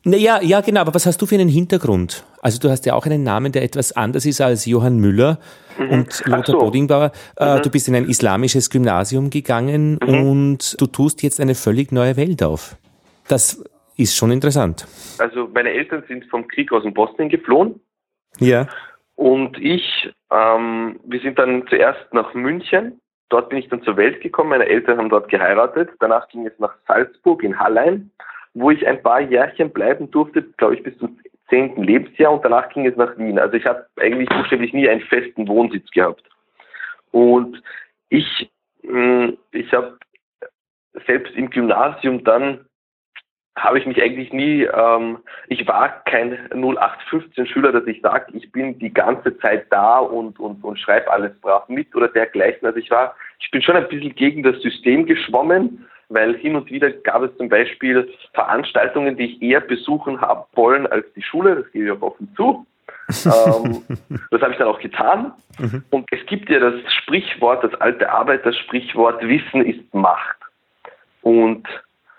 Naja, 0.05 0.39
ja, 0.43 0.61
genau, 0.61 0.83
aber 0.83 0.95
was 0.95 1.07
hast 1.07 1.21
du 1.23 1.25
für 1.25 1.37
einen 1.37 1.49
Hintergrund? 1.49 2.25
Also 2.43 2.61
du 2.61 2.69
hast 2.69 2.85
ja 2.85 2.93
auch 2.93 3.07
einen 3.07 3.23
Namen, 3.23 3.53
der 3.53 3.63
etwas 3.63 3.93
anders 3.93 4.27
ist 4.27 4.43
als 4.43 4.67
Johann 4.67 4.99
Müller 4.99 5.39
mhm. 5.79 5.91
und 5.91 6.27
Lothar 6.27 6.45
so. 6.45 6.59
Bodingbauer. 6.59 7.11
Äh, 7.39 7.57
mhm. 7.57 7.63
Du 7.63 7.71
bist 7.71 7.89
in 7.89 7.95
ein 7.95 8.05
islamisches 8.05 8.69
Gymnasium 8.69 9.31
gegangen 9.31 9.99
mhm. 10.03 10.29
und 10.29 10.81
du 10.81 10.87
tust 10.87 11.23
jetzt 11.23 11.41
eine 11.41 11.55
völlig 11.55 11.91
neue 11.91 12.19
Welt 12.19 12.43
auf. 12.43 12.77
Das 13.29 13.65
ist 13.97 14.15
schon 14.15 14.31
interessant. 14.31 14.87
Also 15.19 15.49
meine 15.53 15.71
Eltern 15.71 16.05
sind 16.07 16.27
vom 16.27 16.47
Krieg 16.49 16.71
aus 16.73 16.83
dem 16.83 16.93
Bosnien 16.93 17.31
geflohen. 17.31 17.81
Ja. 18.39 18.67
Und 19.15 19.59
ich, 19.59 20.11
ähm, 20.31 21.01
wir 21.03 21.21
sind 21.21 21.39
dann 21.39 21.67
zuerst 21.69 22.13
nach 22.13 22.35
München 22.35 23.01
Dort 23.29 23.51
bin 23.51 23.59
ich 23.59 23.69
dann 23.69 23.83
zur 23.83 23.97
Welt 23.97 24.21
gekommen. 24.21 24.51
Meine 24.51 24.67
Eltern 24.67 24.99
haben 24.99 25.11
dort 25.11 25.29
geheiratet. 25.29 25.91
Danach 26.01 26.29
ging 26.29 26.47
es 26.47 26.59
nach 26.59 26.75
Salzburg 26.87 27.43
in 27.43 27.59
Hallein, 27.59 28.11
wo 28.55 28.71
ich 28.71 28.87
ein 28.87 29.03
paar 29.03 29.21
Jährchen 29.21 29.71
bleiben 29.71 30.11
durfte, 30.11 30.43
glaube 30.57 30.77
ich, 30.77 30.83
bis 30.83 30.97
zum 30.99 31.19
zehnten 31.49 31.83
Lebensjahr. 31.83 32.33
Und 32.33 32.45
danach 32.45 32.69
ging 32.71 32.87
es 32.87 32.97
nach 32.97 33.17
Wien. 33.19 33.39
Also 33.39 33.55
ich 33.55 33.67
habe 33.67 33.87
eigentlich 34.01 34.29
buchstäblich 34.29 34.73
nie 34.73 34.89
einen 34.89 35.03
festen 35.03 35.47
Wohnsitz 35.47 35.91
gehabt. 35.91 36.23
Und 37.11 37.63
ich, 38.09 38.51
hm, 38.83 39.37
ich 39.53 39.73
habe 39.73 39.99
selbst 41.07 41.35
im 41.37 41.51
Gymnasium 41.51 42.25
dann 42.25 42.68
habe 43.59 43.79
ich 43.79 43.87
mich 43.87 44.03
eigentlich 44.03 44.33
nie, 44.33 44.63
ähm, 44.63 45.19
ich 45.49 45.67
war 45.67 46.03
kein 46.05 46.37
0815-Schüler, 46.51 47.73
dass 47.73 47.87
ich 47.87 48.01
sage, 48.01 48.27
ich 48.33 48.51
bin 48.53 48.79
die 48.79 48.93
ganze 48.93 49.37
Zeit 49.39 49.67
da 49.71 49.99
und, 49.99 50.39
und, 50.39 50.63
und 50.63 50.79
schreibe 50.79 51.11
alles 51.11 51.33
brav 51.41 51.69
mit 51.69 51.95
oder 51.95 52.09
dergleichen. 52.09 52.67
Also 52.67 52.79
ich 52.79 52.91
war, 52.91 53.15
ich 53.41 53.51
bin 53.51 53.63
schon 53.63 53.77
ein 53.77 53.89
bisschen 53.89 54.15
gegen 54.15 54.43
das 54.43 54.61
System 54.63 55.07
geschwommen, 55.07 55.87
weil 56.09 56.37
hin 56.37 56.57
und 56.57 56.71
wieder 56.71 56.91
gab 56.91 57.23
es 57.23 57.37
zum 57.37 57.49
Beispiel 57.49 58.09
Veranstaltungen, 58.33 59.17
die 59.17 59.25
ich 59.25 59.43
eher 59.43 59.61
besuchen 59.61 60.21
haben 60.21 60.45
wollen 60.55 60.87
als 60.87 61.07
die 61.15 61.23
Schule, 61.23 61.57
das 61.57 61.73
gebe 61.73 61.87
ich 61.87 61.91
auch 61.93 62.03
offen 62.03 62.33
zu. 62.37 62.67
ähm, 63.27 63.83
das 64.31 64.41
habe 64.41 64.53
ich 64.53 64.59
dann 64.59 64.69
auch 64.69 64.81
getan. 64.81 65.33
Mhm. 65.59 65.85
Und 65.91 66.07
es 66.11 66.25
gibt 66.27 66.49
ja 66.49 66.61
das 66.61 66.75
Sprichwort, 67.03 67.65
das 67.65 67.75
alte 67.81 68.11
Arbeitersprichwort, 68.11 69.23
Wissen 69.23 69.65
ist 69.65 69.95
Macht. 69.95 70.37
Und 71.23 71.67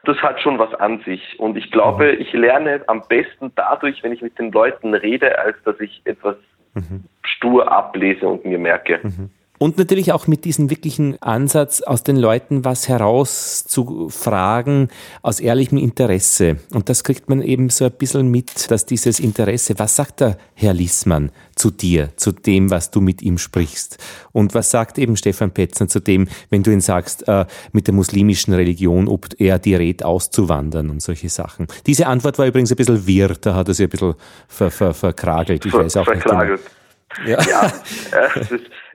das 0.03 0.17
hat 0.17 0.41
schon 0.41 0.59
was 0.59 0.73
an 0.75 1.01
sich. 1.05 1.39
Und 1.39 1.57
ich 1.57 1.71
glaube, 1.71 2.13
mhm. 2.13 2.21
ich 2.21 2.33
lerne 2.33 2.81
am 2.87 3.03
besten 3.07 3.51
dadurch, 3.55 4.03
wenn 4.03 4.13
ich 4.13 4.21
mit 4.21 4.37
den 4.39 4.51
Leuten 4.51 4.93
rede, 4.93 5.37
als 5.39 5.57
dass 5.63 5.79
ich 5.79 6.01
etwas 6.05 6.35
mhm. 6.73 7.05
stur 7.23 7.71
ablese 7.71 8.27
und 8.27 8.45
mir 8.45 8.59
merke. 8.59 8.99
Mhm. 9.03 9.29
Und 9.59 9.77
natürlich 9.77 10.11
auch 10.13 10.25
mit 10.25 10.45
diesem 10.45 10.69
wirklichen 10.69 11.21
Ansatz, 11.21 11.81
aus 11.81 12.01
den 12.01 12.15
Leuten 12.15 12.63
was 12.63 12.87
herauszufragen, 12.87 14.87
aus 15.21 15.41
ehrlichem 15.41 15.77
Interesse. 15.77 16.59
Und 16.73 16.87
das 16.87 17.03
kriegt 17.03 17.27
man 17.27 17.41
eben 17.41 17.69
so 17.69 17.83
ein 17.83 17.91
bisschen 17.91 18.31
mit, 18.31 18.71
dass 18.71 18.85
dieses 18.85 19.19
Interesse, 19.19 19.77
was 19.77 19.97
sagt 19.97 20.21
der 20.21 20.37
Herr 20.53 20.73
Lissmann 20.73 21.33
zu 21.55 21.71
dir, 21.71 22.11
zu 22.15 22.31
dem, 22.31 22.71
was 22.71 22.89
du 22.89 23.01
mit 23.01 23.21
ihm 23.21 23.37
sprichst? 23.37 23.97
Und 24.31 24.53
was 24.53 24.71
sagt 24.71 24.97
eben 24.97 25.17
Stefan 25.17 25.51
Petzner 25.51 25.89
zu 25.89 25.99
dem, 25.99 26.29
wenn 26.49 26.63
du 26.63 26.71
ihn 26.71 26.79
sagst, 26.79 27.27
äh, 27.27 27.45
mit 27.73 27.87
der 27.87 27.93
muslimischen 27.93 28.53
Religion, 28.53 29.09
ob 29.09 29.27
er 29.39 29.59
dir 29.59 29.79
rät, 29.79 30.05
auszuwandern 30.05 30.89
und 30.89 31.01
solche 31.01 31.27
Sachen? 31.27 31.67
Diese 31.85 32.07
Antwort 32.07 32.39
war 32.39 32.47
übrigens 32.47 32.71
ein 32.71 32.77
bisschen 32.77 33.05
wirr, 33.05 33.35
da 33.41 33.55
hat 33.55 33.67
er 33.67 33.73
sich 33.73 33.87
ein 33.87 33.89
bisschen 33.89 34.13
ver, 34.47 34.71
ver, 34.71 34.93
verkragelt. 34.93 35.65
Ich 35.65 35.73
weiß 35.73 35.97
auch 35.97 36.05
verklagelt. 36.05 36.61
nicht 36.61 36.63
genau. 36.63 36.79
Ja, 37.25 37.41
ja 37.49 37.73
äh, 38.11 38.45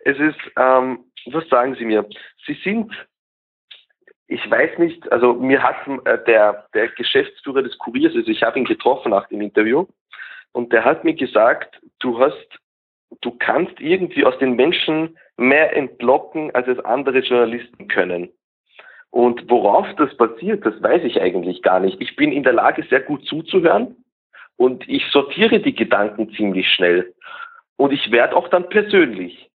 es 0.04 0.18
ist 0.18 0.38
ähm, 0.56 1.04
was 1.26 1.48
sagen 1.48 1.74
Sie 1.76 1.84
mir? 1.84 2.06
Sie 2.46 2.54
sind, 2.64 2.92
ich 4.26 4.50
weiß 4.50 4.78
nicht, 4.78 5.10
also 5.12 5.34
mir 5.34 5.62
hat 5.62 5.76
äh, 6.04 6.18
der, 6.24 6.66
der 6.74 6.88
Geschäftsführer 6.88 7.62
des 7.62 7.78
Kuriers, 7.78 8.14
also 8.14 8.30
ich 8.30 8.42
habe 8.42 8.58
ihn 8.58 8.64
getroffen 8.64 9.10
nach 9.10 9.28
dem 9.28 9.40
Interview, 9.40 9.86
und 10.52 10.72
der 10.72 10.84
hat 10.84 11.04
mir 11.04 11.14
gesagt, 11.14 11.80
du 11.98 12.18
hast, 12.20 12.60
du 13.22 13.32
kannst 13.32 13.80
irgendwie 13.80 14.24
aus 14.24 14.38
den 14.38 14.54
Menschen 14.54 15.18
mehr 15.36 15.76
entlocken, 15.76 16.54
als 16.54 16.68
es 16.68 16.78
andere 16.80 17.20
Journalisten 17.20 17.88
können. 17.88 18.30
Und 19.10 19.48
worauf 19.50 19.86
das 19.96 20.16
basiert, 20.16 20.64
das 20.64 20.80
weiß 20.82 21.02
ich 21.04 21.20
eigentlich 21.20 21.62
gar 21.62 21.80
nicht. 21.80 22.00
Ich 22.00 22.16
bin 22.16 22.32
in 22.32 22.42
der 22.42 22.52
Lage, 22.52 22.84
sehr 22.88 23.00
gut 23.00 23.24
zuzuhören 23.26 23.96
und 24.56 24.88
ich 24.88 25.04
sortiere 25.10 25.60
die 25.60 25.74
Gedanken 25.74 26.32
ziemlich 26.34 26.68
schnell. 26.68 27.14
Und 27.76 27.92
ich 27.92 28.10
werde 28.12 28.36
auch 28.36 28.48
dann 28.48 28.68
persönlich 28.68 29.50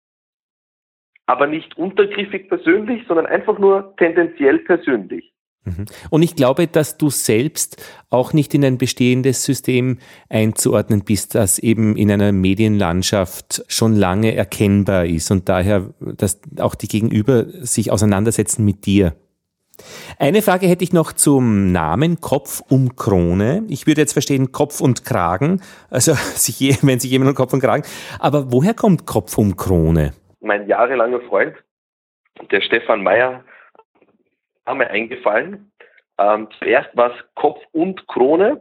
aber 1.26 1.47
nicht 1.47 1.76
untergriffig 1.76 2.49
persönlich, 2.49 3.02
sondern 3.06 3.26
einfach 3.26 3.59
nur 3.59 3.95
tendenziell 3.97 4.59
persönlich. 4.61 5.33
Mhm. 5.66 5.87
Und 6.11 6.23
ich 6.23 6.37
glaube, 6.37 6.68
dass 6.68 6.97
du 6.97 7.11
selbst 7.11 7.83
auch 8.09 8.33
nicht 8.33 8.54
in 8.54 8.64
ein 8.64 8.78
bestehendes 8.78 9.45
System 9.45 9.99
einzuordnen 10.28 11.04
bist, 11.04 11.35
das 11.35 11.59
eben 11.59 11.97
in 11.97 12.11
einer 12.11 12.33
Medienlandschaft 12.33 13.64
schon 13.68 13.95
lange 13.95 14.35
erkennbar 14.35 15.06
ist 15.06 15.30
und 15.30 15.49
daher, 15.49 15.90
dass 16.00 16.40
auch 16.59 16.75
die 16.75 16.88
Gegenüber 16.88 17.45
sich 17.45 17.90
auseinandersetzen 17.90 18.64
mit 18.64 18.87
dir. 18.87 19.14
Eine 20.18 20.40
Frage 20.40 20.68
hätte 20.68 20.85
ich 20.85 20.95
noch 20.95 21.12
zum 21.12 21.71
Namen 21.71 22.21
Kopf 22.21 22.62
um 22.68 22.97
Krone. 22.97 23.64
Ich 23.68 23.87
würde 23.87 24.00
jetzt 24.00 24.14
verstehen 24.14 24.52
Kopf 24.52 24.80
und 24.80 25.04
Kragen, 25.04 25.61
also 25.90 26.12
wenn 26.83 27.00
sich 27.00 27.11
jemand 27.11 27.30
um 27.30 27.35
Kopf 27.35 27.52
und 27.52 27.61
Kragen. 27.61 27.85
Aber 28.18 28.52
woher 28.52 28.73
kommt 28.73 29.04
Kopf 29.04 29.37
um 29.37 29.56
Krone? 29.56 30.12
Mein 30.40 30.66
jahrelanger 30.66 31.20
Freund, 31.22 31.56
der 32.50 32.60
Stefan 32.60 33.02
Meyer, 33.02 33.44
mir 34.74 34.90
eingefallen. 34.90 35.70
Ähm, 36.18 36.48
zuerst 36.58 36.96
war 36.96 37.12
es 37.12 37.16
Kopf 37.34 37.60
und 37.72 38.06
Krone, 38.08 38.60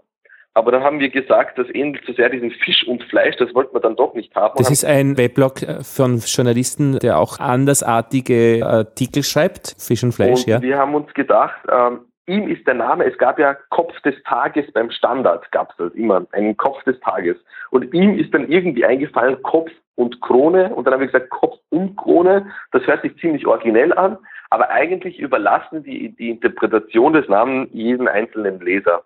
aber 0.54 0.72
dann 0.72 0.84
haben 0.84 1.00
wir 1.00 1.10
gesagt, 1.10 1.58
das 1.58 1.68
ähnelt 1.74 2.06
zu 2.06 2.14
sehr 2.14 2.30
diesem 2.30 2.52
Fisch 2.52 2.88
und 2.88 3.04
Fleisch, 3.06 3.36
das 3.38 3.54
wollten 3.54 3.76
wir 3.76 3.82
dann 3.82 3.96
doch 3.96 4.14
nicht 4.14 4.34
haben. 4.36 4.54
Das 4.58 4.70
ist 4.70 4.86
ein 4.86 5.18
Weblog 5.18 5.62
äh, 5.62 5.84
von 5.84 6.20
Journalisten, 6.20 7.00
der 7.00 7.20
auch 7.20 7.40
andersartige 7.40 8.66
Artikel 8.66 9.24
schreibt, 9.24 9.76
Fisch 9.80 10.04
und 10.04 10.14
Fleisch, 10.14 10.42
und 10.42 10.48
ja. 10.48 10.62
Wir 10.62 10.78
haben 10.78 10.96
uns 10.96 11.14
gedacht, 11.14 11.60
ähm, 11.70 12.02
ihm 12.28 12.48
ist 12.48 12.66
der 12.68 12.76
Name, 12.76 13.06
es 13.06 13.18
gab 13.18 13.40
ja 13.40 13.56
Kopf 13.70 14.00
des 14.02 14.16
Tages 14.24 14.72
beim 14.74 14.92
Standard, 14.92 15.52
gab 15.52 15.72
es 15.72 15.78
das 15.78 15.94
immer, 15.94 16.26
einen 16.32 16.56
Kopf 16.56 16.82
des 16.84 17.00
Tages. 17.02 17.38
Und 17.72 17.94
ihm 17.94 18.18
ist 18.18 18.34
dann 18.34 18.48
irgendwie 18.50 18.86
eingefallen, 18.86 19.42
Kopf 19.44 19.72
und 19.96 20.22
Krone. 20.22 20.74
Und 20.74 20.86
dann 20.86 20.94
haben 20.94 21.02
wir 21.02 21.08
gesagt, 21.08 21.30
Kopf 21.30 21.58
und 21.70 21.96
Krone. 21.98 22.48
Das 22.72 22.86
hört 22.86 23.02
sich 23.02 23.18
ziemlich 23.18 23.48
originell 23.48 23.94
an, 23.94 24.18
aber 24.50 24.70
eigentlich 24.70 25.20
überlassen 25.20 25.84
die, 25.84 26.16
die 26.16 26.30
Interpretation 26.30 27.14
des 27.14 27.28
Namens 27.28 27.70
jeden 27.74 28.08
einzelnen 28.08 28.60
Leser. 28.60 29.04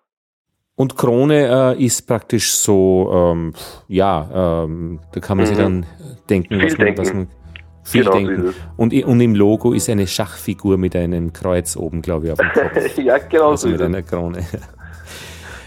Und 0.76 0.96
Krone 0.96 1.74
äh, 1.76 1.84
ist 1.84 2.06
praktisch 2.06 2.52
so, 2.52 3.10
ähm, 3.12 3.52
ja, 3.88 4.64
ähm, 4.64 5.00
da 5.12 5.20
kann 5.20 5.36
man 5.36 5.44
mhm. 5.44 5.48
sich 5.48 5.58
dann 5.58 5.86
denken, 6.30 6.62
was 6.62 6.78
man, 6.78 6.96
was 6.96 7.12
man 7.12 7.28
viel 7.82 8.04
genau 8.04 8.16
denken. 8.16 8.54
Und, 8.76 8.94
und, 9.04 9.20
im 9.20 9.34
Logo 9.34 9.72
ist 9.72 9.90
eine 9.90 10.06
Schachfigur 10.06 10.78
mit 10.78 10.96
einem 10.96 11.32
Kreuz 11.32 11.76
oben, 11.76 12.00
glaube 12.00 12.26
ich, 12.26 12.32
auf 12.32 12.38
dem 12.38 12.52
Kopf. 12.52 12.96
ja, 12.96 13.18
genau 13.18 13.50
also 13.50 13.68
so 13.68 13.72
mit 13.72 13.82
einer 13.82 14.02
Krone. 14.02 14.38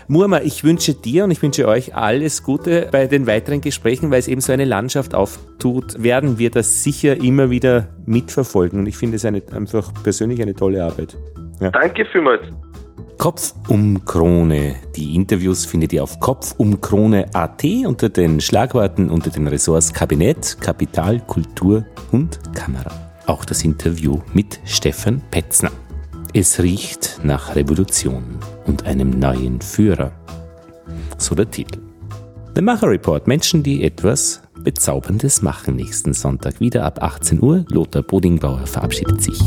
Murma, 0.07 0.41
ich 0.41 0.63
wünsche 0.63 0.93
dir 0.93 1.24
und 1.24 1.31
ich 1.31 1.41
wünsche 1.41 1.67
euch 1.67 1.95
alles 1.95 2.43
Gute 2.43 2.89
bei 2.91 3.07
den 3.07 3.27
weiteren 3.27 3.62
Gesprächen, 3.62 4.12
weil 4.12 4.19
es 4.19 4.27
eben 4.27 4.41
so 4.41 4.51
eine 4.51 4.65
Landschaft 4.65 5.15
auftut, 5.15 6.01
werden 6.01 6.38
wir 6.38 6.51
das 6.51 6.83
sicher 6.83 7.17
immer 7.17 7.50
wieder 7.50 7.88
mitverfolgen. 8.05 8.79
Und 8.79 8.88
ich 8.88 8.98
finde 8.98 9.15
es 9.15 9.25
eine, 9.25 9.41
einfach 9.53 9.91
persönlich 10.03 10.41
eine 10.41 10.53
tolle 10.53 10.83
Arbeit. 10.83 11.17
Ja. 11.60 11.72
Danke 11.72 12.05
vielmals. 12.05 12.41
Kopf 13.17 13.53
um 13.69 14.03
Krone. 14.03 14.75
Die 14.95 15.15
Interviews 15.15 15.65
findet 15.65 15.93
ihr 15.93 16.03
auf 16.03 16.19
kopfumkrone.at 16.19 17.63
unter 17.86 18.10
den 18.10 18.41
Schlagworten 18.41 19.10
unter 19.10 19.29
den 19.29 19.48
Ressorts 19.48 19.93
Kabinett, 19.93 20.57
Kapital, 20.60 21.22
Kultur 21.22 21.86
und 22.12 22.39
Kamera. 22.53 22.91
Auch 23.25 23.45
das 23.45 23.63
Interview 23.63 24.19
mit 24.33 24.60
Stefan 24.65 25.22
Petzner. 25.31 25.72
Es 26.33 26.62
riecht 26.62 27.22
nach 27.24 27.55
Revolution 27.55 28.39
und 28.65 28.86
einem 28.86 29.10
neuen 29.12 29.62
Führer. 29.62 30.12
So 31.17 31.36
der 31.36 31.50
Titel. 31.50 31.79
The 32.55 32.62
Macher 32.62 32.89
Report. 32.89 33.27
Menschen, 33.27 33.63
die 33.63 33.84
etwas 33.84 34.41
Bezauberndes 34.63 35.41
machen. 35.41 35.75
Nächsten 35.75 36.13
Sonntag 36.13 36.60
wieder 36.60 36.86
ab 36.86 37.01
18 37.01 37.41
Uhr. 37.41 37.65
Lothar 37.70 38.03
Bodingbauer 38.03 38.65
verabschiedet 38.67 39.22
sich. 39.22 39.39